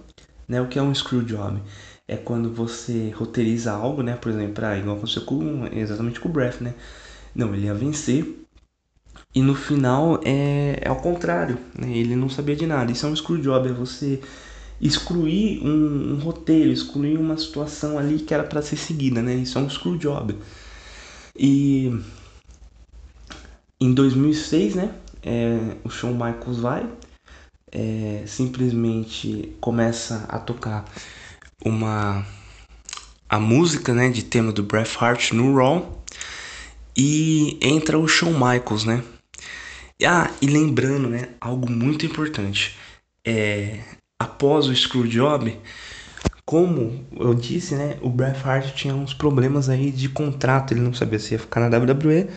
Né? 0.47 0.61
O 0.61 0.67
que 0.67 0.79
é 0.79 0.81
um 0.81 0.93
screw 0.93 1.21
job? 1.23 1.61
É 2.07 2.15
quando 2.15 2.53
você 2.53 3.11
roteiriza 3.15 3.71
algo, 3.71 4.01
né? 4.01 4.15
Por 4.15 4.31
exemplo, 4.31 4.65
ah, 4.65 4.77
igual 4.77 4.97
aconteceu 4.97 5.23
com, 5.23 5.67
exatamente 5.67 6.19
com 6.19 6.29
o 6.29 6.31
Breath, 6.31 6.61
né? 6.61 6.73
Não, 7.35 7.53
ele 7.53 7.65
ia 7.65 7.73
vencer 7.73 8.47
e 9.35 9.41
no 9.41 9.53
final 9.53 10.19
é, 10.23 10.79
é 10.81 10.89
ao 10.89 10.95
contrário, 10.95 11.59
né? 11.77 11.89
ele 11.95 12.15
não 12.15 12.29
sabia 12.29 12.55
de 12.55 12.65
nada. 12.65 12.91
Isso 12.91 13.05
é 13.05 13.09
um 13.09 13.15
screwjob, 13.15 13.69
é 13.69 13.73
você 13.73 14.19
excluir 14.79 15.59
um, 15.63 16.13
um 16.13 16.19
roteiro, 16.19 16.71
excluir 16.71 17.17
uma 17.17 17.37
situação 17.37 17.97
ali 17.97 18.19
que 18.19 18.33
era 18.33 18.43
para 18.43 18.61
ser 18.61 18.77
seguida, 18.77 19.21
né? 19.21 19.35
Isso 19.35 19.57
é 19.57 19.61
um 19.61 19.69
screwjob. 19.69 20.35
E 21.37 21.91
em 23.79 23.93
2006, 23.93 24.75
né? 24.75 24.93
É, 25.23 25.75
o 25.83 25.89
Shawn 25.89 26.13
Michaels 26.13 26.59
vai, 26.59 26.89
é, 27.71 28.23
simplesmente 28.25 29.53
começa 29.59 30.25
a 30.29 30.39
tocar 30.39 30.85
uma 31.65 32.25
a 33.29 33.39
música, 33.39 33.93
né, 33.93 34.09
de 34.09 34.23
tema 34.23 34.53
do 34.53 34.63
Bret 34.63 34.89
Hart 34.99 35.33
no 35.33 35.53
Raw 35.55 36.01
e 36.95 37.59
entra 37.61 37.99
o 37.99 38.07
Shawn 38.07 38.31
Michaels, 38.31 38.85
né? 38.85 39.03
Ah, 40.05 40.31
e 40.41 40.47
lembrando, 40.47 41.09
né, 41.09 41.29
algo 41.41 41.69
muito 41.69 42.05
importante. 42.05 42.77
É, 43.25 43.79
após 44.19 44.67
o 44.67 44.75
Screwjob, 44.75 45.59
como 46.45 47.05
eu 47.19 47.33
disse, 47.33 47.75
né, 47.75 47.97
o 48.01 48.09
Bret 48.09 48.37
Hart 48.43 48.73
tinha 48.73 48.95
uns 48.95 49.13
problemas 49.13 49.69
aí 49.69 49.91
de 49.91 50.09
contrato, 50.09 50.73
ele 50.73 50.81
não 50.81 50.93
sabia 50.93 51.19
se 51.19 51.33
ia 51.33 51.39
ficar 51.39 51.59
na 51.59 51.77
WWE 51.77 52.27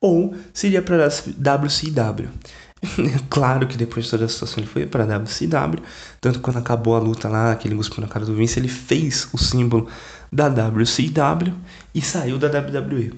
ou 0.00 0.34
se 0.52 0.68
iria 0.68 0.82
para 0.82 1.06
WCW. 1.06 2.28
claro 3.28 3.66
que 3.66 3.76
depois 3.76 4.06
de 4.06 4.10
toda 4.12 4.24
a 4.24 4.28
situação 4.28 4.60
ele 4.60 4.66
foi 4.66 4.86
para 4.86 5.04
WCW, 5.04 5.82
tanto 6.20 6.40
quando 6.40 6.56
acabou 6.56 6.96
a 6.96 6.98
luta 6.98 7.28
lá, 7.28 7.52
aquele 7.52 7.76
cuspiu 7.76 8.00
na 8.00 8.08
cara 8.08 8.24
do 8.24 8.34
Vince, 8.34 8.58
ele 8.58 8.68
fez 8.68 9.28
o 9.32 9.38
símbolo 9.38 9.88
da 10.32 10.48
WCW 10.48 11.54
e 11.94 12.00
saiu 12.00 12.38
da 12.38 12.48
WWE. 12.48 13.12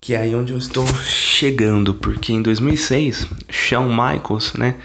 Que 0.00 0.14
é 0.14 0.18
aí 0.18 0.34
onde 0.34 0.52
eu 0.52 0.58
estou 0.58 0.86
chegando, 1.04 1.94
porque 1.94 2.32
em 2.32 2.42
2006, 2.42 3.26
Shawn 3.48 3.88
Michaels, 3.88 4.52
né, 4.52 4.76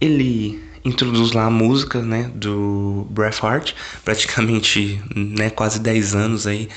ele 0.00 0.67
introduz 0.84 1.32
lá 1.32 1.46
a 1.46 1.50
música, 1.50 2.02
né, 2.02 2.30
do 2.34 3.06
Bret 3.10 3.38
Hart, 3.42 3.72
praticamente, 4.04 5.00
né, 5.14 5.50
quase 5.50 5.80
10 5.80 6.14
anos 6.14 6.46
aí 6.46 6.68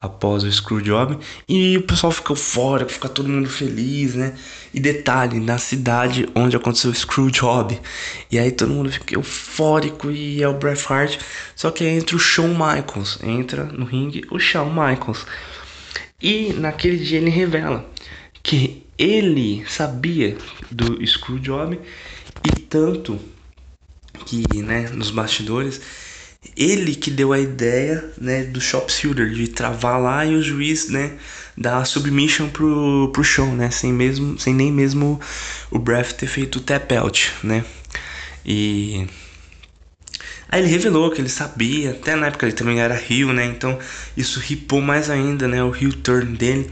após 0.00 0.42
o 0.44 0.50
Screwjob, 0.50 1.18
e 1.46 1.76
o 1.76 1.82
pessoal 1.82 2.10
fica 2.10 2.34
fora, 2.34 2.88
fica 2.88 3.06
todo 3.06 3.28
mundo 3.28 3.50
feliz, 3.50 4.14
né? 4.14 4.34
E 4.72 4.80
detalhe, 4.80 5.38
na 5.38 5.58
cidade 5.58 6.26
onde 6.34 6.56
aconteceu 6.56 6.90
o 6.90 6.94
Screwjob, 6.94 7.78
e 8.30 8.38
aí 8.38 8.50
todo 8.50 8.72
mundo 8.72 8.90
fica 8.90 9.14
eufórico 9.14 10.10
e 10.10 10.42
é 10.42 10.48
o 10.48 10.54
Bret 10.54 10.82
Hart, 10.88 11.18
só 11.54 11.70
que 11.70 11.84
entra 11.84 12.16
o 12.16 12.18
Shawn 12.18 12.48
Michaels, 12.48 13.18
entra 13.22 13.64
no 13.64 13.84
ringue 13.84 14.24
o 14.30 14.38
Shawn 14.38 14.70
Michaels. 14.70 15.26
E 16.22 16.54
naquele 16.54 16.96
dia 16.96 17.18
ele 17.18 17.30
revela 17.30 17.84
que 18.42 18.86
ele 18.96 19.64
sabia 19.68 20.36
do 20.70 21.06
Screwjob 21.06 21.78
e 22.44 22.60
tanto 22.62 23.18
que, 24.24 24.62
né, 24.62 24.88
nos 24.92 25.10
bastidores, 25.10 25.80
ele 26.56 26.94
que 26.94 27.10
deu 27.10 27.32
a 27.32 27.38
ideia, 27.38 28.12
né, 28.20 28.44
do 28.44 28.60
Shopshooter 28.60 29.30
de 29.30 29.48
travar 29.48 30.00
lá 30.00 30.24
e 30.24 30.34
o 30.34 30.42
juiz, 30.42 30.88
né, 30.88 31.12
dar 31.56 31.84
submission 31.84 32.48
pro, 32.48 33.10
pro 33.12 33.24
show, 33.24 33.46
né, 33.54 33.70
sem 33.70 33.92
mesmo, 33.92 34.38
sem 34.38 34.54
nem 34.54 34.72
mesmo 34.72 35.20
o 35.70 35.78
Breath 35.78 36.12
ter 36.12 36.26
feito 36.26 36.56
o 36.56 36.60
tap 36.60 36.90
out, 36.92 37.32
né? 37.42 37.64
E 38.44 39.06
Aí 40.48 40.62
ele 40.62 40.68
revelou 40.68 41.10
que 41.12 41.20
ele 41.20 41.28
sabia, 41.28 41.92
até 41.92 42.16
na 42.16 42.26
época 42.26 42.44
ele 42.44 42.56
também 42.56 42.80
era 42.80 42.94
Rio, 42.94 43.32
né? 43.32 43.46
Então 43.46 43.78
isso 44.16 44.40
ripou 44.40 44.80
mais 44.80 45.08
ainda, 45.08 45.46
né? 45.46 45.62
O 45.62 45.70
Rio 45.70 45.92
turn 45.92 46.36
dele. 46.36 46.68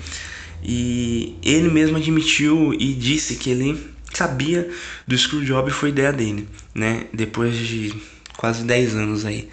E 0.64 1.36
ele 1.42 1.70
mesmo 1.70 1.96
admitiu 1.96 2.74
e 2.74 2.92
disse 2.92 3.36
que 3.36 3.50
ele 3.50 3.78
sabia 4.18 4.68
do 5.06 5.16
Screwjob 5.16 5.70
foi 5.70 5.90
ideia 5.90 6.12
dele, 6.12 6.48
né? 6.74 7.06
Depois 7.12 7.56
de 7.56 7.94
quase 8.36 8.64
10 8.64 8.96
anos 8.96 9.24
aí. 9.24 9.48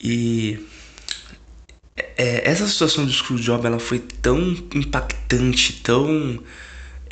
E 0.00 0.58
é, 2.16 2.48
essa 2.50 2.66
situação 2.66 3.04
do 3.04 3.12
Screwjob 3.12 3.66
ela 3.66 3.78
foi 3.78 3.98
tão 3.98 4.38
impactante, 4.74 5.80
tão 5.82 6.42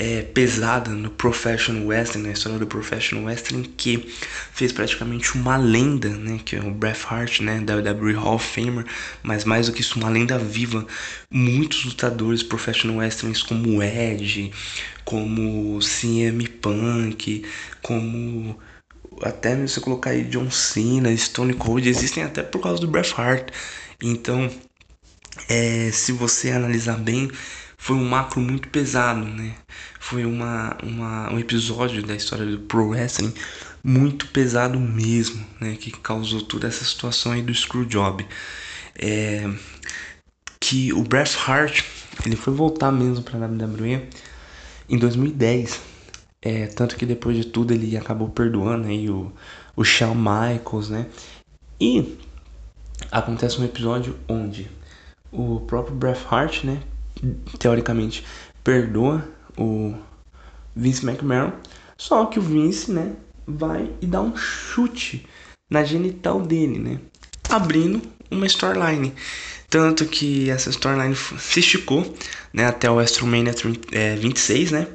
é, 0.01 0.23
pesada 0.23 0.91
no 0.93 1.11
Professional 1.11 1.85
Wrestling, 1.87 2.23
na 2.23 2.33
história 2.33 2.59
do 2.59 2.67
Professional 2.67 3.27
Wrestling, 3.27 3.65
que 3.77 4.11
fez 4.51 4.73
praticamente 4.73 5.35
uma 5.35 5.59
lenda, 5.59 6.09
né, 6.09 6.41
que 6.43 6.57
é 6.57 6.61
o 6.61 6.71
Bret 6.71 6.99
Hart, 7.07 7.41
né, 7.41 7.61
WWE 7.61 8.15
Hall 8.15 8.37
of 8.37 8.47
Famer, 8.47 8.87
mas 9.23 9.45
mais 9.45 9.67
do 9.67 9.75
que 9.75 9.83
isso, 9.83 9.99
uma 9.99 10.09
lenda 10.09 10.39
viva. 10.39 10.87
Muitos 11.31 11.85
lutadores 11.85 12.43
Professional 12.43 12.97
Wrestling 12.97 13.35
como 13.47 13.83
Edge, 13.83 14.51
como 15.05 15.79
CM 15.81 16.49
Punk, 16.49 17.45
como 17.83 18.59
até 19.21 19.55
se 19.67 19.75
você 19.75 19.81
colocar 19.83 20.11
aí 20.11 20.25
John 20.25 20.51
Cena, 20.51 21.15
Stone 21.15 21.53
Cold, 21.53 21.87
existem 21.87 22.23
até 22.23 22.43
por 22.43 22.63
causa 22.63 22.81
do 22.81 22.89
Bret 22.89 23.13
Hart. 23.19 23.51
Então, 24.03 24.51
é, 25.47 25.91
se 25.93 26.13
você 26.13 26.53
analisar 26.53 26.97
bem, 26.97 27.31
foi 27.81 27.97
um 27.97 28.07
macro 28.07 28.43
muito 28.43 28.69
pesado, 28.69 29.25
né? 29.25 29.55
Foi 29.99 30.27
uma, 30.27 30.77
uma, 30.83 31.33
um 31.33 31.39
episódio 31.39 32.03
da 32.03 32.15
história 32.15 32.45
do 32.45 32.59
Pro 32.59 32.89
Wrestling 32.89 33.33
muito 33.83 34.27
pesado 34.27 34.79
mesmo, 34.79 35.43
né? 35.59 35.77
Que 35.81 35.91
causou 35.91 36.43
toda 36.43 36.69
essa 36.69 36.85
situação 36.85 37.33
aí 37.33 37.41
do 37.41 37.55
Screwjob. 37.55 38.27
É, 38.95 39.51
que 40.61 40.93
o 40.93 41.03
Bret 41.03 41.35
Hart, 41.47 41.83
ele 42.27 42.37
foi 42.37 42.53
voltar 42.53 42.93
mesmo 42.93 43.25
pra 43.25 43.39
WWE 43.39 44.07
em 44.87 44.99
2010. 44.99 45.81
É, 46.43 46.67
tanto 46.67 46.97
que 46.97 47.07
depois 47.07 47.35
de 47.35 47.47
tudo 47.47 47.73
ele 47.73 47.97
acabou 47.97 48.29
perdoando 48.29 48.89
aí 48.89 49.09
o, 49.09 49.33
o 49.75 49.83
Shawn 49.83 50.15
Michaels, 50.15 50.91
né? 50.91 51.07
E 51.81 52.19
acontece 53.11 53.59
um 53.59 53.65
episódio 53.65 54.19
onde 54.29 54.71
o 55.33 55.61
próprio 55.61 55.95
Bret 55.97 56.21
Hart, 56.31 56.65
né, 56.65 56.83
teoricamente 57.59 58.25
perdoa 58.65 59.27
o 59.57 59.95
Vince 60.75 61.05
McMahon, 61.05 61.53
só 61.97 62.25
que 62.27 62.39
o 62.39 62.43
Vince, 62.43 62.91
né, 62.91 63.13
vai 63.47 63.91
e 64.01 64.07
dá 64.07 64.21
um 64.21 64.37
chute 64.37 65.27
na 65.69 65.85
genital 65.85 66.41
dele, 66.41 66.79
né, 66.79 66.99
abrindo 67.49 68.01
uma 68.31 68.47
storyline. 68.47 69.13
Tanto 69.69 70.05
que 70.07 70.51
essa 70.51 70.71
storyline 70.71 71.15
se 71.15 71.61
esticou, 71.61 72.15
né, 72.53 72.67
até 72.67 72.91
o 72.91 72.95
WrestleMania 72.95 73.55
26, 74.19 74.71
né, 74.71 74.87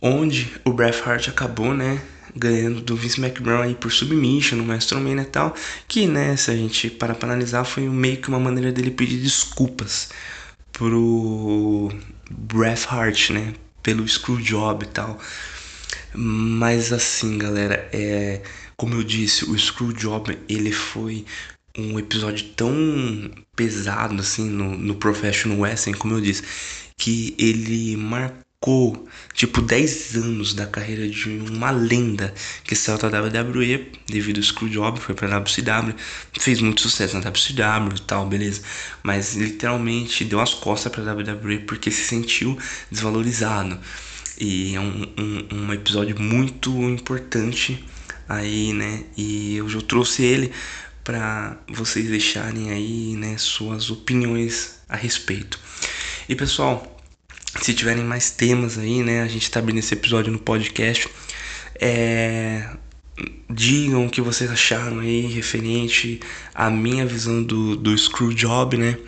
onde 0.00 0.52
o 0.64 0.72
Bret 0.72 1.00
Hart 1.04 1.28
acabou, 1.28 1.72
né, 1.72 2.02
ganhando 2.34 2.80
do 2.80 2.96
Vince 2.96 3.20
McMahon 3.20 3.62
aí 3.62 3.74
por 3.74 3.92
submission 3.92 4.56
no 4.56 4.66
WrestleMania 4.66 5.22
e 5.22 5.26
tal, 5.26 5.54
que 5.86 6.06
né, 6.06 6.36
se 6.36 6.50
a 6.50 6.56
gente 6.56 6.90
parar 6.90 7.14
para 7.14 7.28
analisar, 7.28 7.64
foi 7.64 7.84
meio 7.84 8.16
que 8.16 8.28
uma 8.28 8.40
maneira 8.40 8.72
dele 8.72 8.90
pedir 8.90 9.18
desculpas 9.18 10.08
pro 10.72 11.90
Bret 12.30 12.86
Hart, 12.88 13.30
né, 13.30 13.54
pelo 13.82 14.06
Screwjob 14.06 14.84
e 14.84 14.88
tal. 14.88 15.18
Mas 16.14 16.92
assim, 16.92 17.38
galera, 17.38 17.88
é 17.92 18.42
como 18.76 18.94
eu 18.94 19.04
disse, 19.04 19.44
o 19.44 19.56
Screwjob 19.56 20.36
ele 20.48 20.72
foi 20.72 21.24
um 21.78 21.98
episódio 21.98 22.48
tão 22.50 22.74
pesado 23.54 24.20
assim 24.20 24.48
no, 24.48 24.76
no 24.76 24.96
Professional 24.96 25.58
Wrestling, 25.60 25.94
como 25.94 26.14
eu 26.14 26.20
disse, 26.20 26.42
que 26.96 27.34
ele 27.38 27.96
marcou 27.96 28.42
marcou 28.62 29.08
tipo 29.34 29.60
10 29.60 30.16
anos 30.16 30.54
da 30.54 30.66
carreira 30.66 31.08
de 31.08 31.28
uma 31.28 31.72
lenda 31.72 32.32
que 32.62 32.76
saiu 32.76 32.96
da 32.96 33.08
WWE 33.08 33.90
devido 34.06 34.36
ao 34.38 34.42
Screwjob, 34.42 35.00
foi 35.00 35.14
pra 35.16 35.36
WCW, 35.36 35.94
fez 36.38 36.60
muito 36.60 36.80
sucesso 36.80 37.18
na 37.18 37.28
WCW 37.28 37.96
e 37.96 38.00
tal, 38.02 38.26
beleza, 38.26 38.62
mas 39.02 39.34
literalmente 39.34 40.24
deu 40.24 40.40
as 40.40 40.54
costas 40.54 40.92
pra 40.92 41.02
WWE 41.12 41.60
porque 41.60 41.90
se 41.90 42.04
sentiu 42.04 42.56
desvalorizado. 42.90 43.78
E 44.38 44.76
é 44.76 44.80
um, 44.80 45.08
um, 45.18 45.56
um 45.56 45.72
episódio 45.72 46.20
muito 46.20 46.70
importante 46.70 47.84
aí, 48.28 48.72
né? 48.72 49.04
E 49.16 49.60
hoje 49.60 49.76
eu 49.76 49.82
trouxe 49.82 50.22
ele 50.22 50.52
para 51.04 51.58
vocês 51.68 52.08
deixarem 52.08 52.70
aí, 52.70 53.16
né, 53.16 53.36
suas 53.36 53.90
opiniões 53.90 54.78
a 54.88 54.96
respeito. 54.96 55.58
E 56.28 56.34
pessoal, 56.36 56.91
se 57.60 57.74
tiverem 57.74 58.04
mais 58.04 58.30
temas 58.30 58.78
aí, 58.78 59.02
né? 59.02 59.22
A 59.22 59.28
gente 59.28 59.50
tá 59.50 59.60
abrindo 59.60 59.78
esse 59.78 59.94
episódio 59.94 60.32
no 60.32 60.38
podcast. 60.38 61.08
É, 61.80 62.68
digam 63.50 64.06
o 64.06 64.10
que 64.10 64.20
vocês 64.20 64.50
acharam 64.50 65.00
aí 65.00 65.26
referente 65.26 66.20
à 66.54 66.70
minha 66.70 67.04
visão 67.04 67.42
do, 67.42 67.76
do 67.76 67.96
Screwjob, 67.96 68.76
né? 68.76 68.98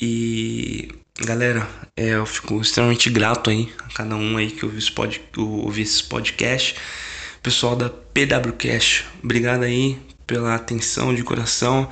E 0.00 0.88
galera, 1.20 1.66
é, 1.96 2.10
eu 2.10 2.26
fico 2.26 2.60
extremamente 2.60 3.08
grato 3.10 3.50
aí 3.50 3.72
a 3.78 3.94
cada 3.94 4.16
um 4.16 4.36
aí 4.36 4.50
que 4.50 4.64
ouviu 4.64 4.78
esse, 4.78 4.92
pod, 4.92 5.20
ouvi 5.36 5.82
esse 5.82 6.04
podcast. 6.04 6.76
Pessoal 7.42 7.76
da 7.76 7.88
PWCast, 7.88 9.06
obrigado 9.22 9.62
aí 9.62 9.98
pela 10.26 10.54
atenção 10.54 11.14
de 11.14 11.22
coração. 11.22 11.88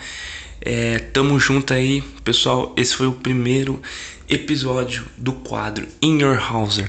É, 0.64 0.98
tamo 0.98 1.38
junto 1.38 1.74
aí, 1.74 2.00
pessoal. 2.24 2.72
Esse 2.74 2.94
foi 2.96 3.07
o 3.07 3.12
primeiro 3.12 3.83
episódio 4.29 5.05
do 5.16 5.35
quadro 5.35 5.87
In 6.00 6.20
Your 6.20 6.40
Houser. 6.53 6.88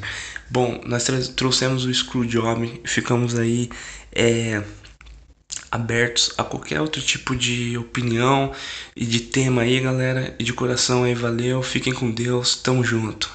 Bom, 0.49 0.79
nós 0.85 1.05
trouxemos 1.35 1.83
o 1.83 1.93
Screwjob, 1.93 2.81
ficamos 2.85 3.38
aí 3.38 3.69
é, 4.13 4.63
abertos 5.69 6.31
a 6.38 6.43
qualquer 6.43 6.79
outro 6.79 7.01
tipo 7.01 7.35
de 7.35 7.77
opinião 7.77 8.53
e 8.95 9.05
de 9.05 9.19
tema 9.19 9.63
aí, 9.63 9.81
galera. 9.81 10.33
E 10.39 10.43
de 10.43 10.53
coração 10.53 11.03
aí, 11.03 11.13
valeu, 11.13 11.61
fiquem 11.61 11.91
com 11.91 12.09
Deus, 12.09 12.55
tamo 12.55 12.81
junto. 12.81 13.29